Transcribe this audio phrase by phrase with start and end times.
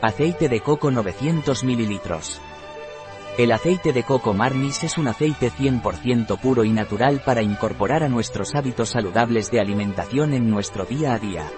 [0.00, 2.00] Aceite de coco 900 ml.
[3.36, 8.08] El aceite de coco Marnis es un aceite 100% puro y natural para incorporar a
[8.08, 11.50] nuestros hábitos saludables de alimentación en nuestro día a día.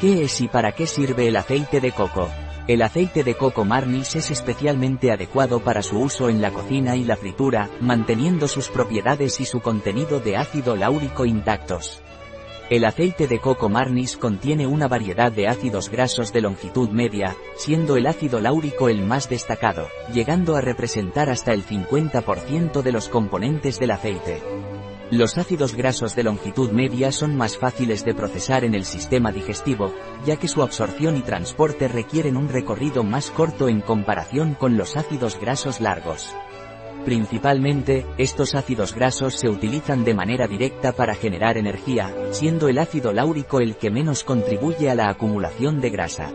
[0.00, 2.28] ¿Qué es y para qué sirve el aceite de coco?
[2.68, 7.02] El aceite de coco Marnis es especialmente adecuado para su uso en la cocina y
[7.02, 12.00] la fritura, manteniendo sus propiedades y su contenido de ácido láurico intactos.
[12.70, 17.98] El aceite de coco marnis contiene una variedad de ácidos grasos de longitud media, siendo
[17.98, 23.78] el ácido láurico el más destacado, llegando a representar hasta el 50% de los componentes
[23.78, 24.40] del aceite.
[25.10, 29.92] Los ácidos grasos de longitud media son más fáciles de procesar en el sistema digestivo,
[30.24, 34.96] ya que su absorción y transporte requieren un recorrido más corto en comparación con los
[34.96, 36.34] ácidos grasos largos.
[37.04, 43.12] Principalmente, estos ácidos grasos se utilizan de manera directa para generar energía, siendo el ácido
[43.12, 46.32] láurico el que menos contribuye a la acumulación de grasa.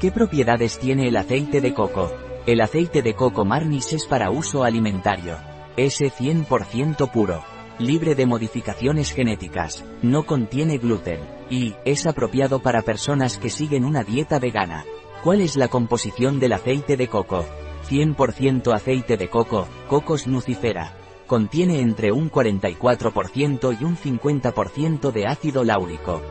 [0.00, 2.10] ¿Qué propiedades tiene el aceite de coco?
[2.46, 5.36] El aceite de coco marnis es para uso alimentario.
[5.76, 7.44] Es 100% puro.
[7.78, 9.84] Libre de modificaciones genéticas.
[10.00, 11.20] No contiene gluten.
[11.50, 14.84] Y, es apropiado para personas que siguen una dieta vegana.
[15.22, 17.44] ¿Cuál es la composición del aceite de coco?
[17.90, 20.94] 100% aceite de coco, Cocos nucifera.
[21.26, 26.22] Contiene entre un 44% y un 50% de ácido láurico.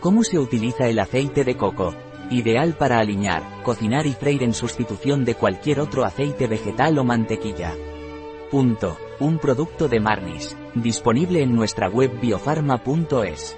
[0.00, 1.94] ¿Cómo se utiliza el aceite de coco?
[2.30, 7.74] Ideal para aliñar, cocinar y freír en sustitución de cualquier otro aceite vegetal o mantequilla.
[8.50, 8.96] Punto.
[9.20, 10.56] Un producto de Marnis.
[10.74, 13.56] Disponible en nuestra web biofarma.es.